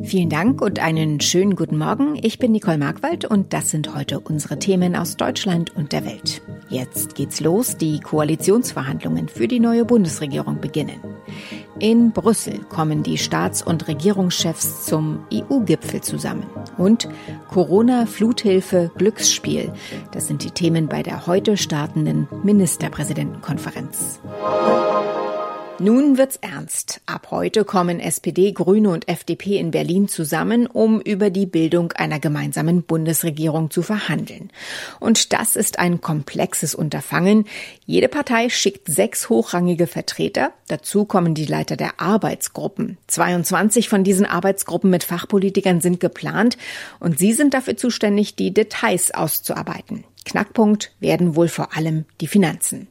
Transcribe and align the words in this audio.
Vielen 0.00 0.30
Dank 0.30 0.62
und 0.62 0.78
einen 0.78 1.20
schönen 1.20 1.54
guten 1.54 1.76
Morgen. 1.76 2.18
Ich 2.22 2.38
bin 2.38 2.52
Nicole 2.52 2.78
Markwald 2.78 3.26
und 3.26 3.52
das 3.52 3.70
sind 3.70 3.94
heute 3.94 4.20
unsere 4.20 4.58
Themen 4.58 4.96
aus 4.96 5.18
Deutschland 5.18 5.76
und 5.76 5.92
der 5.92 6.06
Welt. 6.06 6.40
Jetzt 6.70 7.14
geht's 7.14 7.40
los. 7.40 7.76
Die 7.76 8.00
Koalitionsverhandlungen 8.00 9.28
für 9.28 9.46
die 9.46 9.60
neue 9.60 9.84
Bundesregierung 9.84 10.62
beginnen. 10.62 10.98
In 11.78 12.12
Brüssel 12.12 12.60
kommen 12.70 13.02
die 13.02 13.18
Staats- 13.18 13.62
und 13.62 13.86
Regierungschefs 13.86 14.86
zum 14.86 15.26
EU-Gipfel 15.30 16.00
zusammen. 16.00 16.46
Und 16.78 17.08
Corona, 17.50 18.06
Fluthilfe, 18.06 18.90
Glücksspiel. 18.96 19.72
Das 20.10 20.26
sind 20.26 20.42
die 20.42 20.52
Themen 20.52 20.88
bei 20.88 21.02
der 21.02 21.26
heute 21.26 21.58
startenden 21.58 22.28
Ministerpräsidentenkonferenz. 22.42 24.20
Nun 25.82 26.16
wird's 26.16 26.36
ernst. 26.36 27.00
Ab 27.06 27.32
heute 27.32 27.64
kommen 27.64 27.98
SPD, 27.98 28.52
Grüne 28.52 28.90
und 28.90 29.08
FDP 29.08 29.58
in 29.58 29.72
Berlin 29.72 30.06
zusammen, 30.06 30.68
um 30.68 31.00
über 31.00 31.28
die 31.28 31.44
Bildung 31.44 31.90
einer 31.90 32.20
gemeinsamen 32.20 32.84
Bundesregierung 32.84 33.68
zu 33.68 33.82
verhandeln. 33.82 34.52
Und 35.00 35.32
das 35.32 35.56
ist 35.56 35.80
ein 35.80 36.00
komplexes 36.00 36.76
Unterfangen. 36.76 37.46
Jede 37.84 38.06
Partei 38.06 38.48
schickt 38.48 38.86
sechs 38.86 39.28
hochrangige 39.28 39.88
Vertreter. 39.88 40.52
Dazu 40.68 41.04
kommen 41.04 41.34
die 41.34 41.46
Leiter 41.46 41.76
der 41.76 42.00
Arbeitsgruppen. 42.00 42.96
22 43.08 43.88
von 43.88 44.04
diesen 44.04 44.24
Arbeitsgruppen 44.24 44.88
mit 44.88 45.02
Fachpolitikern 45.02 45.80
sind 45.80 45.98
geplant 45.98 46.58
und 47.00 47.18
sie 47.18 47.32
sind 47.32 47.54
dafür 47.54 47.76
zuständig, 47.76 48.36
die 48.36 48.54
Details 48.54 49.12
auszuarbeiten. 49.12 50.04
Knackpunkt 50.24 50.92
werden 51.00 51.36
wohl 51.36 51.48
vor 51.48 51.76
allem 51.76 52.04
die 52.20 52.26
Finanzen. 52.26 52.88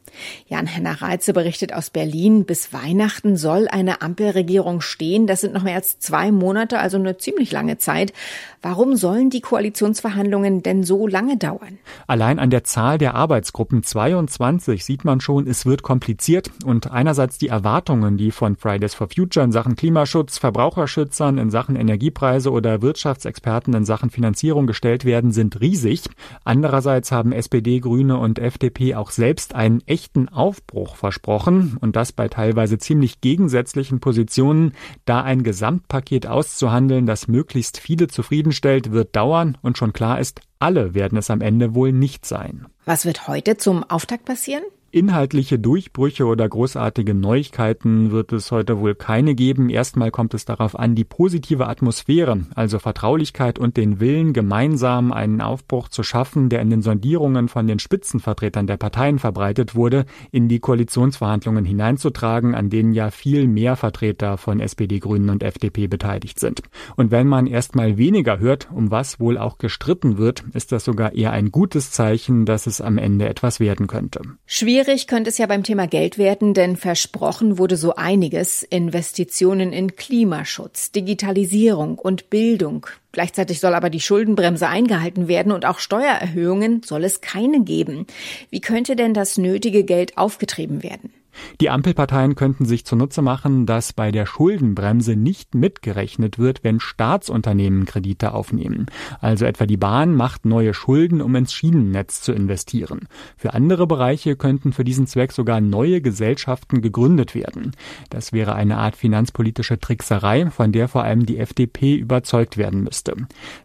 Jan-Henner 0.48 1.00
Reitze 1.00 1.32
berichtet 1.32 1.72
aus 1.72 1.90
Berlin, 1.90 2.44
bis 2.44 2.72
Weihnachten 2.72 3.36
soll 3.36 3.68
eine 3.68 4.02
Ampelregierung 4.02 4.80
stehen. 4.80 5.26
Das 5.26 5.40
sind 5.40 5.54
noch 5.54 5.62
mehr 5.62 5.76
als 5.76 5.98
zwei 5.98 6.32
Monate, 6.32 6.78
also 6.78 6.98
eine 6.98 7.16
ziemlich 7.16 7.52
lange 7.52 7.78
Zeit. 7.78 8.12
Warum 8.60 8.96
sollen 8.96 9.30
die 9.30 9.40
Koalitionsverhandlungen 9.40 10.62
denn 10.62 10.84
so 10.84 11.06
lange 11.06 11.36
dauern? 11.36 11.78
Allein 12.06 12.38
an 12.38 12.50
der 12.50 12.64
Zahl 12.64 12.98
der 12.98 13.14
Arbeitsgruppen 13.14 13.82
22 13.82 14.84
sieht 14.84 15.04
man 15.04 15.20
schon, 15.20 15.46
es 15.46 15.66
wird 15.66 15.82
kompliziert 15.82 16.50
und 16.64 16.90
einerseits 16.90 17.38
die 17.38 17.48
Erwartungen, 17.48 18.16
die 18.16 18.30
von 18.30 18.56
Fridays 18.56 18.94
for 18.94 19.08
Future 19.08 19.44
in 19.44 19.52
Sachen 19.52 19.76
Klimaschutz, 19.76 20.38
Verbraucherschützern 20.38 21.38
in 21.38 21.50
Sachen 21.50 21.76
Energiepreise 21.76 22.50
oder 22.50 22.82
Wirtschaftsexperten 22.82 23.74
in 23.74 23.84
Sachen 23.84 24.10
Finanzierung 24.10 24.66
gestellt 24.66 25.04
werden, 25.04 25.32
sind 25.32 25.60
riesig. 25.60 26.02
Andererseits 26.44 27.10
haben 27.12 27.21
SPD, 27.30 27.78
Grüne 27.78 28.18
und 28.18 28.40
FDP 28.40 28.96
auch 28.96 29.12
selbst 29.12 29.54
einen 29.54 29.82
echten 29.86 30.28
Aufbruch 30.28 30.96
versprochen 30.96 31.76
und 31.80 31.94
das 31.94 32.10
bei 32.10 32.26
teilweise 32.28 32.78
ziemlich 32.78 33.20
gegensätzlichen 33.20 34.00
Positionen. 34.00 34.72
Da 35.04 35.22
ein 35.22 35.44
Gesamtpaket 35.44 36.26
auszuhandeln, 36.26 37.06
das 37.06 37.28
möglichst 37.28 37.78
viele 37.78 38.08
zufriedenstellt, 38.08 38.90
wird 38.90 39.14
dauern 39.14 39.58
und 39.62 39.78
schon 39.78 39.92
klar 39.92 40.18
ist, 40.18 40.40
alle 40.58 40.94
werden 40.94 41.18
es 41.18 41.30
am 41.30 41.40
Ende 41.40 41.74
wohl 41.74 41.92
nicht 41.92 42.26
sein. 42.26 42.66
Was 42.84 43.04
wird 43.04 43.28
heute 43.28 43.56
zum 43.56 43.84
Auftakt 43.84 44.24
passieren? 44.24 44.64
Inhaltliche 44.94 45.58
Durchbrüche 45.58 46.26
oder 46.26 46.46
großartige 46.46 47.14
Neuigkeiten 47.14 48.10
wird 48.10 48.30
es 48.30 48.52
heute 48.52 48.78
wohl 48.78 48.94
keine 48.94 49.34
geben. 49.34 49.70
Erstmal 49.70 50.10
kommt 50.10 50.34
es 50.34 50.44
darauf 50.44 50.78
an, 50.78 50.94
die 50.94 51.04
positive 51.04 51.66
Atmosphäre, 51.66 52.42
also 52.54 52.78
Vertraulichkeit 52.78 53.58
und 53.58 53.78
den 53.78 54.00
Willen, 54.00 54.34
gemeinsam 54.34 55.10
einen 55.10 55.40
Aufbruch 55.40 55.88
zu 55.88 56.02
schaffen, 56.02 56.50
der 56.50 56.60
in 56.60 56.68
den 56.68 56.82
Sondierungen 56.82 57.48
von 57.48 57.66
den 57.66 57.78
Spitzenvertretern 57.78 58.66
der 58.66 58.76
Parteien 58.76 59.18
verbreitet 59.18 59.74
wurde, 59.74 60.04
in 60.30 60.50
die 60.50 60.60
Koalitionsverhandlungen 60.60 61.64
hineinzutragen, 61.64 62.54
an 62.54 62.68
denen 62.68 62.92
ja 62.92 63.10
viel 63.10 63.48
mehr 63.48 63.76
Vertreter 63.76 64.36
von 64.36 64.60
SPD, 64.60 64.98
Grünen 64.98 65.30
und 65.30 65.42
FDP 65.42 65.86
beteiligt 65.86 66.38
sind. 66.38 66.60
Und 66.96 67.10
wenn 67.10 67.28
man 67.28 67.46
erstmal 67.46 67.96
weniger 67.96 68.40
hört, 68.40 68.68
um 68.70 68.90
was 68.90 69.18
wohl 69.18 69.38
auch 69.38 69.56
gestritten 69.56 70.18
wird, 70.18 70.44
ist 70.52 70.70
das 70.70 70.84
sogar 70.84 71.14
eher 71.14 71.32
ein 71.32 71.50
gutes 71.50 71.92
Zeichen, 71.92 72.44
dass 72.44 72.66
es 72.66 72.82
am 72.82 72.98
Ende 72.98 73.26
etwas 73.26 73.58
werden 73.58 73.86
könnte. 73.86 74.20
Schwierig 74.44 74.81
Schwierig 74.82 75.06
könnte 75.06 75.30
es 75.30 75.38
ja 75.38 75.46
beim 75.46 75.62
Thema 75.62 75.86
Geld 75.86 76.18
werden, 76.18 76.54
denn 76.54 76.76
versprochen 76.76 77.56
wurde 77.56 77.76
so 77.76 77.94
einiges. 77.94 78.64
Investitionen 78.64 79.72
in 79.72 79.94
Klimaschutz, 79.94 80.90
Digitalisierung 80.90 82.00
und 82.00 82.30
Bildung. 82.30 82.86
Gleichzeitig 83.12 83.60
soll 83.60 83.74
aber 83.74 83.90
die 83.90 84.00
Schuldenbremse 84.00 84.66
eingehalten 84.66 85.28
werden 85.28 85.52
und 85.52 85.66
auch 85.66 85.78
Steuererhöhungen 85.78 86.82
soll 86.82 87.04
es 87.04 87.20
keine 87.20 87.62
geben. 87.62 88.08
Wie 88.50 88.60
könnte 88.60 88.96
denn 88.96 89.14
das 89.14 89.38
nötige 89.38 89.84
Geld 89.84 90.18
aufgetrieben 90.18 90.82
werden? 90.82 91.12
Die 91.60 91.70
Ampelparteien 91.70 92.34
könnten 92.34 92.64
sich 92.64 92.84
zunutze 92.84 93.22
machen, 93.22 93.66
dass 93.66 93.92
bei 93.92 94.10
der 94.10 94.26
Schuldenbremse 94.26 95.16
nicht 95.16 95.54
mitgerechnet 95.54 96.38
wird, 96.38 96.64
wenn 96.64 96.80
Staatsunternehmen 96.80 97.84
Kredite 97.84 98.34
aufnehmen. 98.34 98.86
Also 99.20 99.44
etwa 99.44 99.66
die 99.66 99.76
Bahn 99.76 100.14
macht 100.14 100.44
neue 100.44 100.74
Schulden, 100.74 101.20
um 101.20 101.34
ins 101.34 101.52
Schienennetz 101.52 102.20
zu 102.22 102.32
investieren. 102.32 103.08
Für 103.36 103.54
andere 103.54 103.86
Bereiche 103.86 104.36
könnten 104.36 104.72
für 104.72 104.84
diesen 104.84 105.06
Zweck 105.06 105.32
sogar 105.32 105.60
neue 105.60 106.00
Gesellschaften 106.00 106.82
gegründet 106.82 107.34
werden. 107.34 107.72
Das 108.10 108.32
wäre 108.32 108.54
eine 108.54 108.78
Art 108.78 108.96
finanzpolitische 108.96 109.78
Trickserei, 109.78 110.50
von 110.50 110.72
der 110.72 110.88
vor 110.88 111.04
allem 111.04 111.26
die 111.26 111.38
FDP 111.38 111.96
überzeugt 111.96 112.56
werden 112.56 112.82
müsste. 112.82 113.14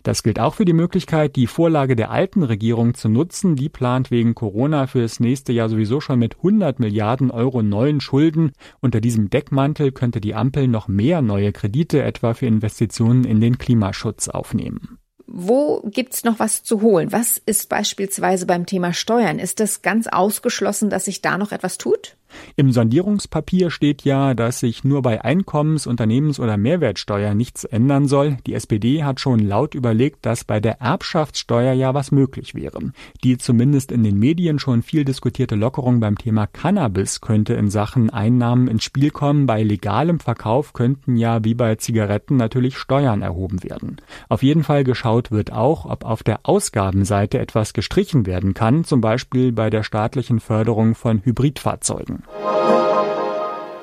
Das 0.03 0.23
gilt 0.23 0.39
auch 0.39 0.55
für 0.55 0.65
die 0.65 0.73
Möglichkeit, 0.73 1.35
die 1.35 1.47
Vorlage 1.47 1.95
der 1.95 2.11
alten 2.11 2.43
Regierung 2.43 2.93
zu 2.93 3.09
nutzen. 3.09 3.55
Die 3.55 3.69
plant 3.69 4.11
wegen 4.11 4.35
Corona 4.35 4.87
fürs 4.87 5.19
nächste 5.19 5.53
Jahr 5.53 5.69
sowieso 5.69 5.99
schon 6.01 6.19
mit 6.19 6.37
100 6.37 6.79
Milliarden 6.79 7.31
Euro 7.31 7.56
Euro 7.57 7.63
neuen 7.63 8.01
Schulden. 8.01 8.51
Unter 8.81 9.01
diesem 9.01 9.29
Deckmantel 9.29 9.91
könnte 9.91 10.21
die 10.21 10.35
Ampel 10.35 10.67
noch 10.67 10.87
mehr 10.87 11.21
neue 11.21 11.51
Kredite 11.51 12.03
etwa 12.03 12.33
für 12.33 12.45
Investitionen 12.45 13.23
in 13.23 13.41
den 13.41 13.57
Klimaschutz 13.57 14.27
aufnehmen. 14.27 14.99
Wo 15.25 15.81
gibt's 15.81 16.23
noch 16.23 16.39
was 16.39 16.63
zu 16.63 16.81
holen? 16.81 17.11
Was 17.11 17.37
ist 17.37 17.67
beispielsweise 17.67 18.45
beim 18.45 18.65
Thema 18.65 18.93
Steuern? 18.93 19.39
Ist 19.39 19.59
es 19.59 19.81
ganz 19.81 20.07
ausgeschlossen, 20.07 20.89
dass 20.89 21.05
sich 21.05 21.21
da 21.21 21.37
noch 21.37 21.51
etwas 21.51 21.77
tut? 21.77 22.15
Im 22.55 22.71
Sondierungspapier 22.71 23.69
steht 23.69 24.03
ja, 24.03 24.33
dass 24.33 24.59
sich 24.59 24.83
nur 24.83 25.01
bei 25.01 25.23
Einkommens-, 25.23 25.87
Unternehmens- 25.87 26.39
oder 26.39 26.57
Mehrwertsteuer 26.57 27.33
nichts 27.33 27.63
ändern 27.63 28.07
soll. 28.07 28.37
Die 28.45 28.53
SPD 28.53 29.03
hat 29.03 29.19
schon 29.19 29.39
laut 29.39 29.75
überlegt, 29.75 30.25
dass 30.25 30.43
bei 30.43 30.59
der 30.59 30.81
Erbschaftssteuer 30.81 31.73
ja 31.73 31.93
was 31.93 32.11
möglich 32.11 32.55
wäre. 32.55 32.79
Die 33.23 33.37
zumindest 33.37 33.91
in 33.91 34.03
den 34.03 34.17
Medien 34.17 34.59
schon 34.59 34.81
viel 34.81 35.05
diskutierte 35.05 35.55
Lockerung 35.55 35.99
beim 35.99 36.17
Thema 36.17 36.47
Cannabis 36.47 37.21
könnte 37.21 37.53
in 37.53 37.69
Sachen 37.69 38.09
Einnahmen 38.09 38.67
ins 38.67 38.83
Spiel 38.83 39.11
kommen. 39.11 39.45
Bei 39.45 39.63
legalem 39.63 40.19
Verkauf 40.19 40.73
könnten 40.73 41.17
ja 41.17 41.43
wie 41.43 41.53
bei 41.53 41.75
Zigaretten 41.75 42.37
natürlich 42.37 42.77
Steuern 42.77 43.21
erhoben 43.21 43.63
werden. 43.63 43.97
Auf 44.29 44.43
jeden 44.43 44.63
Fall 44.63 44.83
geschaut 44.83 45.31
wird 45.31 45.51
auch, 45.51 45.85
ob 45.85 46.05
auf 46.05 46.23
der 46.23 46.41
Ausgabenseite 46.43 47.39
etwas 47.39 47.73
gestrichen 47.73 48.25
werden 48.25 48.53
kann, 48.53 48.83
zum 48.83 49.01
Beispiel 49.01 49.51
bei 49.51 49.69
der 49.69 49.83
staatlichen 49.83 50.39
Förderung 50.39 50.95
von 50.95 51.23
Hybridfahrzeugen. 51.23 52.16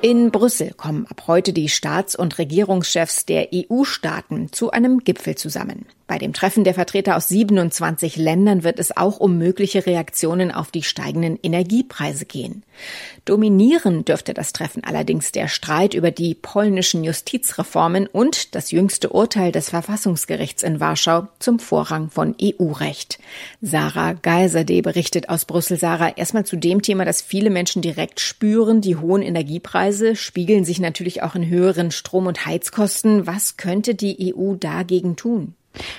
In 0.03 0.31
Brüssel 0.31 0.73
kommen 0.75 1.07
ab 1.09 1.25
heute 1.29 1.55
die 1.55 1.71
Staats- 1.71 2.15
und 2.15 2.39
Regierungschefs 2.39 3.25
der 3.25 3.49
EU-Staaten 3.55 4.53
zu 4.53 4.71
einem 4.71 4.99
Gipfel 4.99 5.35
zusammen. 5.35 5.87
Bei 6.07 6.19
dem 6.19 6.35
Treffen 6.35 6.65
der 6.65 6.75
Vertreter 6.75 7.17
aus 7.17 7.29
27 7.29 8.17
Ländern 8.17 8.63
wird 8.63 8.79
es 8.79 8.95
auch 8.95 9.21
um 9.21 9.39
mögliche 9.39 9.87
Reaktionen 9.87 10.53
auf 10.53 10.71
die 10.71 10.83
steigenden 10.83 11.39
Energiepreise 11.43 12.27
gehen. 12.27 12.63
Dominieren 13.25 14.05
dürfte 14.05 14.35
das 14.35 14.53
Treffen 14.53 14.85
allerdings 14.85 15.33
der 15.33 15.49
Streit 15.49 15.95
über 15.95 16.11
die 16.11 16.35
polnischen 16.35 17.05
Justizreformen 17.05 18.07
und 18.07 18.55
das 18.55 18.71
jüngste 18.71 19.09
Urteil 19.09 19.51
des 19.51 19.71
Verfassungsgerichts 19.71 20.63
in 20.63 20.79
Warschau 20.79 21.29
zum 21.39 21.59
Vorrang 21.59 22.11
von 22.11 22.35
EU-Recht. 22.41 23.19
Sarah 23.63 24.13
Geiserde 24.13 24.83
berichtet 24.83 25.31
aus 25.31 25.47
Brüssel. 25.47 25.79
Sarah, 25.79 26.15
erstmal 26.17 26.45
zu 26.45 26.57
dem 26.57 26.83
Thema, 26.83 27.07
das 27.07 27.23
viele 27.23 27.49
Menschen 27.49 27.81
direkt 27.81 28.21
spüren. 28.21 28.83
Die 28.83 28.97
hohen 28.97 29.23
Energiepreise 29.23 30.17
spiegeln 30.17 30.67
sich 30.67 30.81
natürlich 30.81 31.23
auch 31.23 31.35
in 31.35 31.49
höheren 31.49 31.91
Strom- 31.91 32.27
und 32.27 32.45
Heizkosten. 32.45 33.27
Was 33.27 33.57
könnte 33.57 33.95
die 33.95 34.35
EU 34.35 34.55
dagegen 34.57 35.17
tun? 35.17 35.55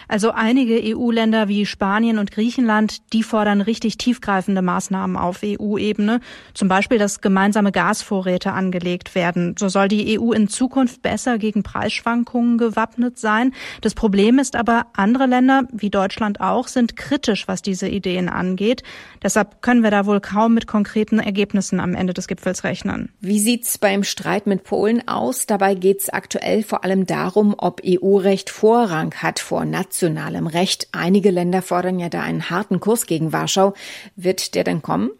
Also 0.08 0.32
einige 0.32 0.80
EU-Länder 0.96 1.48
wie 1.48 1.66
Spanien 1.66 2.18
und 2.20 2.32
Griechenland, 2.32 3.14
die 3.14 3.24
fordern 3.24 3.62
richtig 3.62 3.98
tiefgreifende 3.98 4.62
Maßnahmen 4.62 5.18
auf 5.18 5.42
EU-Ebene. 5.44 6.20
Zum 6.54 6.68
Beispiel, 6.68 6.98
dass 6.98 7.22
gemeinsame 7.22 7.72
Gasvorräte 7.72 8.54
angelegt 8.54 9.16
werden. 9.16 9.56
So 9.58 9.70
soll 9.70 9.88
die 9.88 10.20
EU 10.20 10.32
in 10.32 10.48
Zukunft 10.48 11.02
besser 11.02 11.38
gegen 11.38 11.64
Preisschwankungen 11.64 12.58
gewappnet 12.58 13.18
sein. 13.18 13.54
Das 13.82 13.94
Problem 13.94 14.40
ist 14.40 14.56
aber, 14.56 14.88
andere 14.94 15.26
Länder, 15.26 15.64
wie 15.72 15.90
Deutschland 15.90 16.40
auch, 16.42 16.68
sind 16.68 16.96
kritisch, 16.96 17.48
was 17.48 17.62
diese 17.62 17.88
Ideen 17.88 18.30
angeht. 18.30 18.84
Deshalb 19.24 19.62
können 19.62 19.84
wir 19.84 19.92
da 19.92 20.06
wohl 20.06 20.22
kaum 20.22 20.54
mit 20.54 20.68
konkreten 20.68 21.20
Ergebnissen 21.20 21.80
am 21.80 21.96
Ende 21.96 22.14
des 22.14 22.28
Gipfels 22.28 22.64
rechnen. 22.64 23.12
Wie 23.20 23.40
sieht's 23.40 23.78
beim 23.78 24.04
Streit 24.04 24.48
mit 24.48 24.64
Polen 24.64 25.08
aus? 25.08 25.46
Dabei 25.46 25.76
geht's 25.76 26.10
aktuell 26.10 26.64
vor 26.64 26.84
allem 26.84 27.06
darum, 27.06 27.56
ob 27.58 27.82
EU-Recht 27.86 28.50
Vorrang 28.50 29.14
hat 29.16 29.40
vor 29.40 29.65
nationalem 29.66 30.48
Recht. 30.48 30.88
Einige 30.92 31.32
Länder 31.32 31.62
fordern 31.62 32.00
ja 32.00 32.10
da 32.10 32.22
einen 32.22 32.50
harten 32.50 32.80
Kurs 32.80 33.06
gegen 33.06 33.34
Warschau. 33.34 33.74
Wird 34.16 34.56
der 34.56 34.64
denn 34.64 34.82
kommen? 34.82 35.12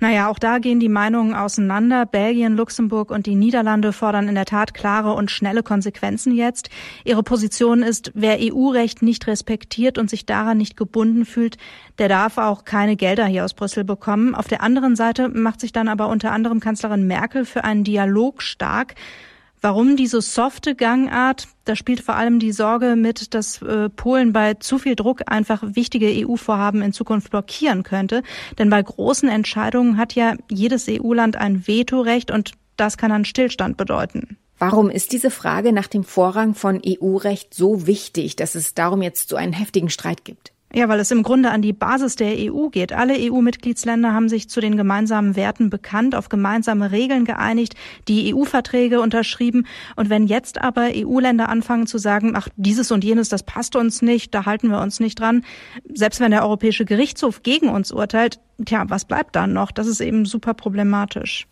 Naja, 0.00 0.28
auch 0.28 0.38
da 0.38 0.58
gehen 0.58 0.80
die 0.80 0.88
Meinungen 0.88 1.34
auseinander. 1.34 2.06
Belgien, 2.06 2.56
Luxemburg 2.56 3.10
und 3.10 3.26
die 3.26 3.36
Niederlande 3.36 3.92
fordern 3.92 4.28
in 4.28 4.34
der 4.34 4.44
Tat 4.44 4.74
klare 4.74 5.12
und 5.12 5.30
schnelle 5.30 5.62
Konsequenzen 5.62 6.34
jetzt. 6.34 6.68
Ihre 7.04 7.22
Position 7.22 7.82
ist, 7.82 8.10
wer 8.14 8.38
EU-Recht 8.40 9.02
nicht 9.02 9.26
respektiert 9.26 9.98
und 9.98 10.10
sich 10.10 10.26
daran 10.26 10.58
nicht 10.58 10.76
gebunden 10.76 11.24
fühlt, 11.24 11.58
der 11.98 12.08
darf 12.08 12.38
auch 12.38 12.64
keine 12.64 12.96
Gelder 12.96 13.26
hier 13.26 13.44
aus 13.44 13.54
Brüssel 13.54 13.84
bekommen. 13.84 14.34
Auf 14.34 14.48
der 14.48 14.62
anderen 14.62 14.96
Seite 14.96 15.28
macht 15.28 15.60
sich 15.60 15.72
dann 15.72 15.88
aber 15.88 16.08
unter 16.08 16.32
anderem 16.32 16.58
Kanzlerin 16.58 17.06
Merkel 17.06 17.44
für 17.44 17.64
einen 17.64 17.84
Dialog 17.84 18.42
stark. 18.42 18.94
Warum 19.62 19.96
diese 19.96 20.20
softe 20.20 20.74
Gangart? 20.74 21.46
Da 21.64 21.76
spielt 21.76 22.00
vor 22.00 22.16
allem 22.16 22.40
die 22.40 22.50
Sorge 22.50 22.96
mit, 22.96 23.32
dass 23.32 23.62
äh, 23.62 23.88
Polen 23.88 24.32
bei 24.32 24.54
zu 24.54 24.78
viel 24.80 24.96
Druck 24.96 25.22
einfach 25.26 25.62
wichtige 25.62 26.08
EU-Vorhaben 26.26 26.82
in 26.82 26.92
Zukunft 26.92 27.30
blockieren 27.30 27.84
könnte. 27.84 28.24
Denn 28.58 28.70
bei 28.70 28.82
großen 28.82 29.28
Entscheidungen 29.28 29.98
hat 29.98 30.14
ja 30.16 30.34
jedes 30.50 30.88
EU-Land 30.88 31.36
ein 31.36 31.68
Vetorecht 31.68 32.32
und 32.32 32.52
das 32.76 32.96
kann 32.96 33.10
dann 33.10 33.24
Stillstand 33.24 33.76
bedeuten. 33.76 34.36
Warum 34.58 34.90
ist 34.90 35.12
diese 35.12 35.30
Frage 35.30 35.72
nach 35.72 35.86
dem 35.86 36.02
Vorrang 36.02 36.54
von 36.54 36.82
EU-Recht 36.84 37.54
so 37.54 37.86
wichtig, 37.86 38.34
dass 38.34 38.56
es 38.56 38.74
darum 38.74 39.00
jetzt 39.00 39.28
so 39.28 39.36
einen 39.36 39.52
heftigen 39.52 39.90
Streit 39.90 40.24
gibt? 40.24 40.52
Ja, 40.74 40.88
weil 40.88 41.00
es 41.00 41.10
im 41.10 41.22
Grunde 41.22 41.50
an 41.50 41.60
die 41.60 41.74
Basis 41.74 42.16
der 42.16 42.34
EU 42.36 42.68
geht. 42.68 42.94
Alle 42.94 43.14
EU-Mitgliedsländer 43.18 44.14
haben 44.14 44.30
sich 44.30 44.48
zu 44.48 44.60
den 44.60 44.78
gemeinsamen 44.78 45.36
Werten 45.36 45.68
bekannt, 45.68 46.14
auf 46.14 46.30
gemeinsame 46.30 46.92
Regeln 46.92 47.26
geeinigt, 47.26 47.74
die 48.08 48.34
EU-Verträge 48.34 49.00
unterschrieben. 49.02 49.66
Und 49.96 50.08
wenn 50.08 50.26
jetzt 50.26 50.62
aber 50.62 50.88
EU-Länder 50.94 51.50
anfangen 51.50 51.86
zu 51.86 51.98
sagen, 51.98 52.32
ach, 52.34 52.48
dieses 52.56 52.90
und 52.90 53.04
jenes, 53.04 53.28
das 53.28 53.42
passt 53.42 53.76
uns 53.76 54.00
nicht, 54.00 54.34
da 54.34 54.46
halten 54.46 54.68
wir 54.68 54.80
uns 54.80 54.98
nicht 54.98 55.20
dran, 55.20 55.44
selbst 55.92 56.20
wenn 56.20 56.30
der 56.30 56.42
Europäische 56.42 56.86
Gerichtshof 56.86 57.42
gegen 57.42 57.68
uns 57.68 57.92
urteilt, 57.92 58.40
tja, 58.64 58.84
was 58.88 59.04
bleibt 59.04 59.36
dann 59.36 59.52
noch? 59.52 59.72
Das 59.72 59.86
ist 59.86 60.00
eben 60.00 60.24
super 60.24 60.54
problematisch. 60.54 61.46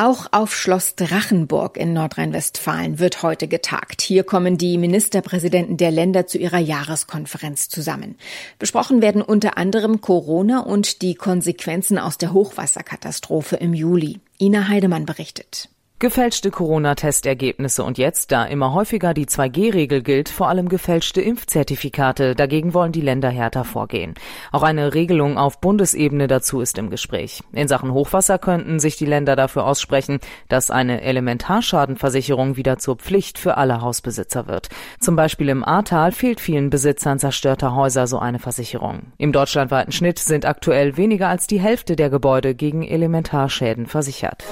Auch 0.00 0.28
auf 0.30 0.54
Schloss 0.54 0.94
Drachenburg 0.94 1.76
in 1.76 1.92
Nordrhein-Westfalen 1.92 3.00
wird 3.00 3.24
heute 3.24 3.48
getagt. 3.48 4.00
Hier 4.00 4.22
kommen 4.22 4.56
die 4.56 4.78
Ministerpräsidenten 4.78 5.76
der 5.76 5.90
Länder 5.90 6.28
zu 6.28 6.38
ihrer 6.38 6.60
Jahreskonferenz 6.60 7.68
zusammen. 7.68 8.14
Besprochen 8.60 9.02
werden 9.02 9.22
unter 9.22 9.58
anderem 9.58 10.00
Corona 10.00 10.60
und 10.60 11.02
die 11.02 11.16
Konsequenzen 11.16 11.98
aus 11.98 12.16
der 12.16 12.32
Hochwasserkatastrophe 12.32 13.56
im 13.56 13.74
Juli. 13.74 14.20
Ina 14.40 14.68
Heidemann 14.68 15.04
berichtet. 15.04 15.68
Gefälschte 16.00 16.52
Corona-Testergebnisse 16.52 17.82
und 17.82 17.98
jetzt, 17.98 18.30
da 18.30 18.44
immer 18.44 18.72
häufiger 18.72 19.14
die 19.14 19.26
2G-Regel 19.26 20.00
gilt, 20.04 20.28
vor 20.28 20.48
allem 20.48 20.68
gefälschte 20.68 21.20
Impfzertifikate. 21.20 22.36
Dagegen 22.36 22.72
wollen 22.72 22.92
die 22.92 23.00
Länder 23.00 23.30
härter 23.30 23.64
vorgehen. 23.64 24.14
Auch 24.52 24.62
eine 24.62 24.94
Regelung 24.94 25.38
auf 25.38 25.60
Bundesebene 25.60 26.28
dazu 26.28 26.60
ist 26.60 26.78
im 26.78 26.90
Gespräch. 26.90 27.42
In 27.52 27.66
Sachen 27.66 27.92
Hochwasser 27.92 28.38
könnten 28.38 28.78
sich 28.78 28.96
die 28.96 29.06
Länder 29.06 29.34
dafür 29.34 29.64
aussprechen, 29.64 30.20
dass 30.48 30.70
eine 30.70 31.00
Elementarschadenversicherung 31.00 32.54
wieder 32.54 32.78
zur 32.78 32.94
Pflicht 32.94 33.36
für 33.36 33.56
alle 33.56 33.80
Hausbesitzer 33.80 34.46
wird. 34.46 34.68
Zum 35.00 35.16
Beispiel 35.16 35.48
im 35.48 35.64
Ahrtal 35.64 36.12
fehlt 36.12 36.40
vielen 36.40 36.70
Besitzern 36.70 37.18
zerstörter 37.18 37.74
Häuser 37.74 38.06
so 38.06 38.20
eine 38.20 38.38
Versicherung. 38.38 39.10
Im 39.18 39.32
deutschlandweiten 39.32 39.90
Schnitt 39.90 40.20
sind 40.20 40.46
aktuell 40.46 40.96
weniger 40.96 41.26
als 41.26 41.48
die 41.48 41.58
Hälfte 41.58 41.96
der 41.96 42.08
Gebäude 42.08 42.54
gegen 42.54 42.84
Elementarschäden 42.84 43.86
versichert. 43.86 44.44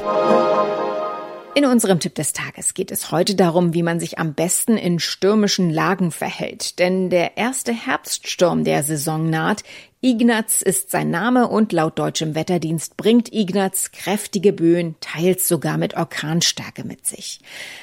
In 1.56 1.64
unserem 1.64 2.00
Tipp 2.00 2.14
des 2.14 2.34
Tages 2.34 2.75
geht 2.75 2.90
es 2.90 3.10
heute 3.10 3.34
darum, 3.34 3.72
wie 3.72 3.82
man 3.82 3.98
sich 3.98 4.18
am 4.18 4.34
besten 4.34 4.76
in 4.76 4.98
stürmischen 4.98 5.70
Lagen 5.70 6.10
verhält. 6.10 6.78
Denn 6.78 7.08
der 7.08 7.38
erste 7.38 7.72
Herbststurm 7.72 8.62
der 8.62 8.82
Saison 8.82 9.30
naht. 9.30 9.62
Ignaz 10.02 10.60
ist 10.60 10.90
sein 10.90 11.10
Name 11.10 11.48
und 11.48 11.72
laut 11.72 11.98
deutschem 11.98 12.34
Wetterdienst 12.34 12.98
bringt 12.98 13.32
Ignaz 13.32 13.92
kräftige 13.92 14.52
Böen, 14.52 14.94
teils 15.00 15.48
sogar 15.48 15.78
mit 15.78 15.96
Orkanstärke 15.96 16.84
mit 16.84 17.06
sich. 17.06 17.40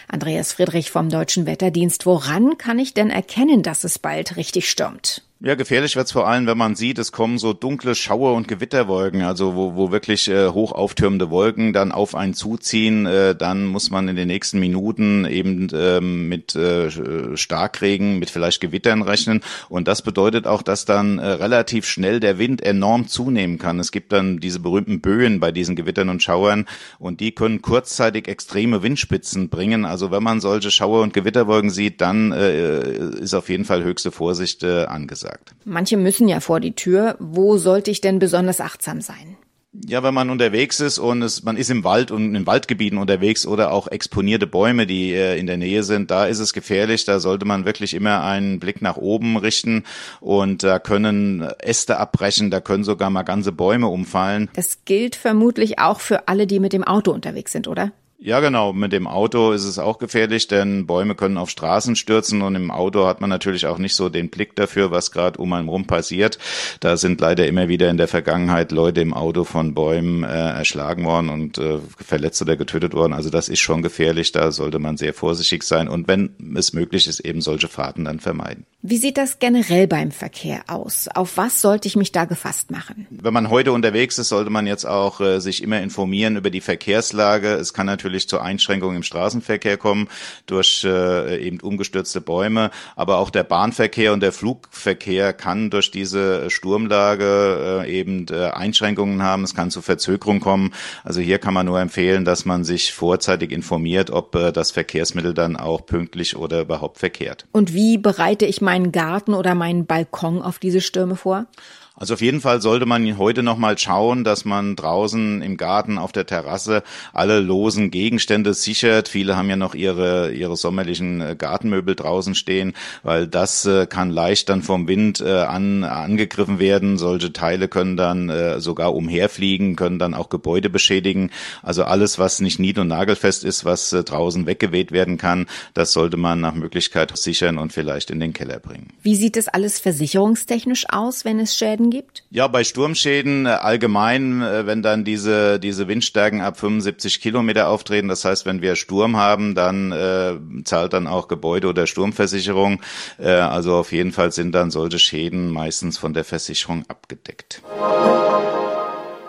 Andreas 0.08 0.54
Friedrich 0.54 0.92
vom 0.92 1.10
deutschen 1.10 1.48
Wetterdienst, 1.48 2.06
woran 2.06 2.60
kann 2.60 2.78
ich 2.78 2.94
denn 2.94 3.10
erkennen, 3.10 3.64
dass 3.64 3.84
es 3.84 3.98
bald 3.98 4.38
richtig 4.38 4.70
stürmt? 4.70 5.24
Ja, 5.46 5.56
gefährlich 5.56 5.98
wird's 5.98 6.14
vor 6.14 6.26
allem, 6.26 6.48
wenn 6.48 6.58
man 6.58 6.78
sieht, 6.78 6.98
es 7.00 7.12
kommen 7.12 7.38
so 7.38 7.52
dunkle 7.52 7.96
Schauer 7.96 8.34
und 8.34 8.48
Gewitterwolken, 8.48 9.24
also 9.24 9.56
wo, 9.56 9.76
wo 9.76 9.92
wirklich 9.92 10.30
äh, 10.30 10.48
hoch 10.48 10.72
auftürmende 10.72 11.30
Wolken 11.32 11.74
dann 11.74 11.92
auf 11.92 12.16
einen 12.16 12.34
zuziehen. 12.34 13.06
Äh, 13.06 13.36
dann 13.36 13.66
muss 13.66 13.92
man 13.92 14.08
in 14.08 14.16
den 14.16 14.30
nächsten 14.30 14.58
Minuten 14.62 15.26
eben 15.26 15.68
ähm, 15.74 16.30
mit 16.30 16.56
äh, 16.56 17.36
Starkregen, 17.36 18.20
mit 18.20 18.30
vielleicht 18.30 18.62
Gewittern 18.62 19.02
rechnen. 19.02 19.42
Und 19.68 19.90
das 19.90 20.02
bedeutet 20.02 20.48
auch, 20.48 20.62
dass 20.62 20.86
dann 20.86 21.20
äh, 21.20 21.26
relativ 21.28 21.86
schnell 21.86 22.03
schnell 22.04 22.20
der 22.20 22.38
Wind 22.38 22.62
enorm 22.62 23.08
zunehmen 23.08 23.58
kann. 23.58 23.80
Es 23.80 23.94
gibt 23.94 24.12
dann 24.12 24.40
diese 24.40 24.60
berühmten 24.60 25.00
Böen 25.00 25.40
bei 25.40 25.54
diesen 25.54 25.78
Gewittern 25.78 26.10
und 26.10 26.22
Schauern 26.22 26.66
und 27.00 27.22
die 27.22 27.32
können 27.32 27.62
kurzzeitig 27.62 28.28
extreme 28.28 28.84
Windspitzen 28.84 29.48
bringen. 29.48 29.86
Also 29.86 30.12
wenn 30.12 30.22
man 30.22 30.42
solche 30.42 30.70
Schauer 30.70 31.02
und 31.02 31.14
Gewitterwolken 31.14 31.70
sieht, 31.70 32.02
dann 32.02 32.34
äh, 32.34 32.82
ist 33.22 33.34
auf 33.34 33.48
jeden 33.48 33.64
Fall 33.64 33.86
höchste 33.86 34.12
Vorsicht 34.12 34.64
äh, 34.64 34.84
angesagt. 34.84 35.56
Manche 35.64 35.96
müssen 35.96 36.28
ja 36.28 36.42
vor 36.42 36.60
die 36.60 36.76
Tür. 36.76 37.16
Wo 37.20 37.58
sollte 37.58 37.90
ich 37.90 38.02
denn 38.02 38.20
besonders 38.20 38.60
achtsam 38.60 39.00
sein? 39.00 39.38
Ja, 39.74 40.04
wenn 40.04 40.14
man 40.14 40.30
unterwegs 40.30 40.80
ist 40.80 41.00
und 41.00 41.24
es, 41.24 41.44
man 41.44 41.58
ist 41.58 41.72
im 41.72 41.84
Wald 41.84 42.12
und 42.12 42.36
in 42.36 42.46
Waldgebieten 42.46 43.00
unterwegs 43.00 43.48
oder 43.48 43.72
auch 43.72 43.88
exponierte 43.88 44.46
Bäume, 44.46 44.86
die 44.86 45.14
äh, 45.14 45.40
in 45.40 45.48
der 45.48 45.58
Nähe 45.58 45.82
sind, 45.82 46.12
da 46.12 46.26
ist 46.28 46.38
es 46.38 46.54
gefährlich. 46.54 47.06
Da 47.06 47.20
sollte 47.20 47.46
man 47.46 47.66
wirklich 47.66 47.96
immer 47.96 48.24
einen 48.24 48.60
Blick 48.60 48.84
nach 48.84 48.98
oben 48.98 49.36
richten 49.36 49.84
und 50.20 50.62
da 50.62 50.78
können 50.78 51.42
Äste 51.60 51.98
abbrechen, 51.98 52.52
da 52.52 52.62
können 52.62 52.84
sogar 52.84 53.10
mal 53.10 53.24
ganze 53.24 53.52
Bäume 53.52 53.88
umfallen. 53.88 54.50
Das 54.54 54.86
gilt 54.86 55.16
vermutlich 55.16 55.80
auch 55.80 56.00
für 56.00 56.28
alle, 56.28 56.46
die 56.46 56.60
mit 56.60 56.74
dem 56.74 56.84
Auto 56.84 57.12
unterwegs 57.12 57.52
sind, 57.52 57.68
oder? 57.68 57.92
Ja, 58.26 58.40
genau. 58.40 58.72
Mit 58.72 58.94
dem 58.94 59.06
Auto 59.06 59.52
ist 59.52 59.66
es 59.66 59.78
auch 59.78 59.98
gefährlich, 59.98 60.48
denn 60.48 60.88
Bäume 60.88 61.14
können 61.14 61.38
auf 61.38 61.50
Straßen 61.50 61.98
stürzen 61.98 62.42
und 62.42 62.56
im 62.56 62.72
Auto 62.72 63.06
hat 63.06 63.20
man 63.20 63.30
natürlich 63.30 63.66
auch 63.66 63.78
nicht 63.78 63.96
so 63.96 64.08
den 64.08 64.30
Blick 64.30 64.56
dafür, 64.56 64.92
was 64.92 65.12
gerade 65.12 65.38
um 65.40 65.52
einen 65.52 65.68
rum 65.68 65.88
passiert. 65.88 66.40
Da 66.80 66.96
sind 66.96 67.20
leider 67.20 67.46
immer 67.48 67.68
wieder 67.68 67.90
in 67.90 67.98
der 67.98 68.08
Vergangenheit 68.08 68.72
Leute 68.72 69.02
im 69.02 69.14
Auto 69.14 69.44
von 69.44 69.74
Bäumen 69.74 70.24
äh, 70.24 70.28
erschlagen 70.28 71.04
worden 71.04 71.28
und 71.28 71.58
äh, 71.58 71.80
verletzt 71.98 72.42
oder 72.42 72.56
getötet 72.56 72.94
worden. 72.94 73.12
Also 73.12 73.30
das 73.30 73.50
ist 73.50 73.60
schon 73.60 73.82
gefährlich. 73.82 74.32
Da 74.32 74.54
sollte 74.54 74.80
man 74.80 74.96
sehr 74.96 75.14
vorsichtig 75.14 75.64
sein 75.64 75.90
und 75.90 76.08
wenn 76.08 76.34
es 76.56 76.72
möglich 76.72 77.08
ist, 77.10 77.20
eben 77.20 77.42
solche 77.42 77.68
Fahrten 77.68 78.06
dann 78.06 78.22
vermeiden. 78.22 78.66
Wie 78.82 78.98
sieht 78.98 79.18
das 79.18 79.40
generell 79.40 79.88
beim 79.88 80.12
Verkehr 80.12 80.64
aus? 80.68 81.10
Auf 81.14 81.36
was 81.36 81.60
sollte 81.60 81.90
ich 81.90 81.98
mich 81.98 82.14
da 82.14 82.24
gefasst 82.24 82.72
machen? 82.72 83.06
Wenn 83.10 83.34
man 83.34 83.50
heute 83.50 83.74
unterwegs 83.74 84.18
ist, 84.18 84.30
sollte 84.30 84.50
man 84.50 84.66
jetzt 84.66 84.86
auch 84.86 85.20
äh, 85.20 85.42
sich 85.42 85.62
immer 85.62 85.82
informieren 85.82 86.38
über 86.38 86.50
die 86.50 86.62
Verkehrslage. 86.62 87.54
Es 87.54 87.74
kann 87.74 87.86
natürlich 87.86 88.13
natürlich 88.14 88.30
zu 88.30 88.40
Einschränkungen 88.40 88.98
im 88.98 89.04
Straßenverkehr 89.04 89.78
kommen 89.78 90.08
durch 90.46 90.84
äh, 90.84 91.44
eben 91.44 91.60
umgestürzte 91.60 92.22
Bäume, 92.22 92.70
aber 92.96 93.18
auch 93.18 93.32
der 93.32 93.44
Bahnverkehr 93.44 94.14
und 94.14 94.22
der 94.22 94.32
Flugverkehr 94.32 95.34
kann 95.34 95.72
durch 95.72 95.90
diese 95.90 96.50
Sturmlage 96.52 97.84
äh, 97.84 97.92
eben 97.92 98.28
äh, 98.30 98.52
Einschränkungen 98.52 99.24
haben. 99.24 99.44
Es 99.44 99.56
kann 99.56 99.72
zu 99.72 99.82
Verzögerungen 99.82 100.42
kommen. 100.42 100.74
Also 101.04 101.22
hier 101.22 101.40
kann 101.40 101.56
man 101.56 101.66
nur 101.66 101.80
empfehlen, 101.80 102.24
dass 102.24 102.46
man 102.46 102.64
sich 102.64 102.94
vorzeitig 102.94 103.52
informiert, 103.52 104.12
ob 104.12 104.36
äh, 104.36 104.52
das 104.52 104.70
Verkehrsmittel 104.70 105.34
dann 105.34 105.56
auch 105.56 105.86
pünktlich 105.86 106.36
oder 106.36 106.62
überhaupt 106.62 107.00
verkehrt. 107.00 107.46
Und 107.52 107.74
wie 107.74 107.98
bereite 107.98 108.46
ich 108.46 108.62
meinen 108.62 108.92
Garten 108.92 109.34
oder 109.34 109.56
meinen 109.56 109.88
Balkon 109.88 110.42
auf 110.42 110.60
diese 110.60 110.82
Stürme 110.82 111.16
vor? 111.16 111.48
Also 111.96 112.16
auf 112.16 112.22
jeden 112.22 112.42
Fall 112.42 112.60
sollte 112.62 112.88
man 112.88 113.18
heute 113.18 113.44
noch 113.44 113.58
mal 113.58 113.78
schauen, 113.78 114.24
dass 114.24 114.46
man 114.46 114.76
draußen 114.76 115.42
im 115.44 115.58
Garten 115.58 115.98
auf 115.98 116.12
der 116.12 116.26
Terrasse 116.26 116.84
alle 117.14 117.40
losen 117.40 117.92
Gegenstände 117.92 118.54
sichert. 118.56 119.08
Viele 119.08 119.38
haben 119.38 119.50
ja 119.50 119.56
noch 119.56 119.76
ihre 119.76 120.32
ihre 120.32 120.58
sommerlichen 120.58 121.22
äh, 121.22 121.36
Gartenmöbel 121.38 121.96
draußen 121.96 122.36
stehen, 122.36 122.74
weil 123.04 123.28
das 123.28 123.66
äh, 123.66 123.86
kann 123.86 124.10
leicht 124.10 124.50
dann 124.50 124.64
vom 124.64 124.88
Wind 124.88 125.22
äh, 125.22 125.42
an 125.42 125.84
angegriffen 125.84 126.60
werden. 126.60 126.98
Solche 126.98 127.32
Teile 127.32 127.68
können 127.68 127.96
dann 127.96 128.30
äh, 128.30 128.60
sogar 128.60 128.96
umherfliegen, 128.96 129.76
können 129.76 130.00
dann 130.00 130.14
auch 130.14 130.30
Gebäude 130.30 130.70
beschädigen. 130.70 131.30
Also 131.62 131.84
alles, 131.84 132.18
was 132.18 132.40
nicht 132.40 132.60
nied- 132.60 132.80
und 132.80 132.88
nagelfest 132.88 133.44
ist, 133.44 133.66
was 133.66 133.94
äh, 133.94 134.04
draußen 134.04 134.46
weggeweht 134.46 134.92
werden 134.92 135.18
kann, 135.18 135.46
das 135.74 135.94
sollte 135.94 136.18
man 136.18 136.42
nach 136.42 136.56
Möglichkeit 136.56 137.16
sichern 137.16 137.58
und 137.58 137.72
vielleicht 137.72 138.10
in 138.10 138.20
den 138.20 138.34
Keller 138.34 138.60
bringen. 138.60 138.90
Wie 139.04 139.16
sieht 139.16 139.38
es 139.38 139.48
alles 139.48 139.80
versicherungstechnisch 139.80 140.86
aus, 140.90 141.24
wenn 141.24 141.40
es 141.40 141.56
Schäden 141.56 141.83
Schäden 141.84 141.90
gibt? 141.90 142.24
Ja, 142.30 142.48
bei 142.48 142.64
Sturmschäden 142.64 143.46
äh, 143.46 143.50
allgemein, 143.50 144.42
äh, 144.42 144.66
wenn 144.66 144.82
dann 144.82 145.04
diese, 145.04 145.60
diese 145.60 145.88
Windstärken 145.88 146.42
ab 146.42 146.60
75 146.60 147.22
Kilometer 147.22 147.68
auftreten, 147.68 148.08
das 148.08 148.26
heißt, 148.26 148.46
wenn 148.46 148.62
wir 148.62 148.76
Sturm 148.76 149.18
haben, 149.18 149.56
dann 149.56 149.92
äh, 149.92 150.36
zahlt 150.64 150.94
dann 150.94 151.08
auch 151.08 151.28
Gebäude- 151.28 151.68
oder 151.68 151.88
Sturmversicherung. 151.88 152.82
Äh, 153.20 153.30
also 153.30 153.76
auf 153.76 153.92
jeden 153.92 154.12
Fall 154.12 154.32
sind 154.32 154.54
dann 154.54 154.72
solche 154.72 155.00
Schäden 155.00 155.50
meistens 155.50 155.98
von 155.98 156.14
der 156.14 156.24
Versicherung 156.24 156.86
abgedeckt. 156.88 157.62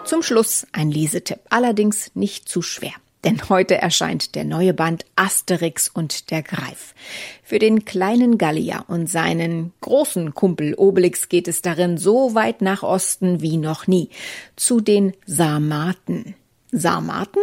Zum 0.04 0.23
Schluss 0.23 0.66
ein 0.73 0.90
Lesetipp, 0.90 1.40
allerdings 1.49 2.11
nicht 2.14 2.49
zu 2.49 2.61
schwer. 2.61 2.92
Denn 3.25 3.49
heute 3.49 3.76
erscheint 3.76 4.35
der 4.35 4.45
neue 4.45 4.75
Band 4.75 5.07
Asterix 5.16 5.88
und 5.88 6.31
der 6.31 6.43
Greif. 6.43 6.95
Für 7.43 7.59
den 7.59 7.87
kleinen 7.87 8.37
Gallier 8.37 8.85
und 8.88 9.09
seinen 9.09 9.73
großen 9.81 10.35
Kumpel 10.35 10.75
Obelix 10.75 11.31
geht 11.31 11.49
es 11.49 11.62
darin 11.62 11.97
so 11.97 12.35
weit 12.35 12.61
nach 12.61 12.83
Osten 12.83 13.40
wie 13.40 13.57
noch 13.57 13.87
nie. 13.87 14.11
Zu 14.57 14.81
den 14.81 15.14
Sarmaten. 15.25 16.35
Sarmaten? 16.71 17.43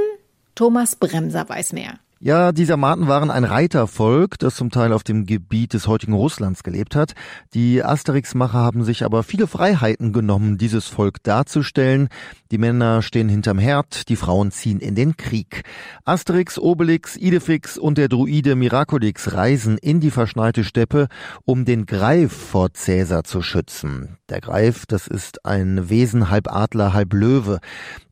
Thomas 0.54 0.96
Bremser 0.96 1.50
weiß 1.50 1.74
mehr. 1.74 1.98
Ja, 2.24 2.51
die 2.51 2.66
Sarmaten 2.66 3.08
waren 3.08 3.32
ein 3.32 3.46
Reitervolk, 3.46 4.38
das 4.38 4.54
zum 4.54 4.70
Teil 4.70 4.94
auf 4.94 5.01
dem 5.01 5.25
Gebiet 5.25 5.74
des 5.74 5.88
heutigen 5.88 6.13
Russlands 6.13 6.62
gelebt 6.62 6.96
hat. 6.96 7.13
Die 7.56 7.84
Asterix-Macher 7.84 8.60
haben 8.60 8.84
sich 8.84 9.04
aber 9.04 9.24
viele 9.24 9.48
Freiheiten 9.48 10.13
genommen, 10.13 10.60
dieses 10.60 10.86
Volk 10.86 11.24
darzustellen. 11.24 12.10
Die 12.51 12.60
Männer 12.60 13.01
stehen 13.01 13.28
hinterm 13.28 13.58
Herd, 13.58 14.08
die 14.08 14.16
Frauen 14.16 14.51
ziehen 14.51 14.80
in 14.80 14.94
den 14.94 15.18
Krieg. 15.18 15.63
Asterix, 16.06 16.60
Obelix, 16.60 17.18
Idefix 17.18 17.80
und 17.80 17.98
der 17.98 18.08
Druide 18.08 18.56
Miraculix 18.56 19.34
reisen 19.34 19.80
in 19.80 20.00
die 20.00 20.12
verschneite 20.12 20.63
Steppe, 20.63 21.08
um 21.46 21.66
den 21.66 21.88
Greif 21.88 22.34
vor 22.34 22.72
Cäsar 22.72 23.24
zu 23.24 23.42
schützen. 23.42 24.18
Der 24.30 24.42
Greif, 24.42 24.86
das 24.86 25.08
ist 25.08 25.44
ein 25.46 25.90
Wesen 25.90 26.30
halb 26.30 26.54
Adler, 26.54 26.94
halb 26.94 27.13
Löwe. 27.13 27.60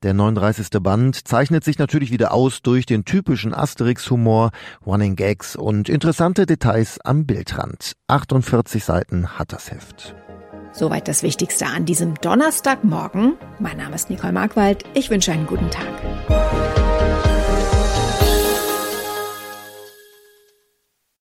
Der 0.01 0.15
39. 0.15 0.69
Band 0.81 1.27
zeichnet 1.27 1.63
sich 1.63 1.77
natürlich 1.77 2.09
wieder 2.09 2.33
aus 2.33 2.63
durch 2.63 2.87
den 2.87 3.05
typischen 3.05 3.53
Asterix-Humor, 3.99 4.51
Running 4.85 5.15
Gags 5.15 5.55
und 5.55 5.89
interessante 5.89 6.45
Details 6.45 6.99
am 7.03 7.25
Bildrand. 7.25 7.93
48 8.07 8.83
Seiten 8.83 9.37
hat 9.37 9.53
das 9.53 9.71
Heft. 9.71 10.15
Soweit 10.71 11.07
das 11.07 11.23
Wichtigste 11.23 11.65
an 11.65 11.85
diesem 11.85 12.15
Donnerstagmorgen. 12.15 13.37
Mein 13.59 13.77
Name 13.77 13.95
ist 13.95 14.09
Nicole 14.09 14.33
Markwald. 14.33 14.83
Ich 14.93 15.09
wünsche 15.09 15.31
einen 15.31 15.47
guten 15.47 15.69
Tag. 15.69 16.88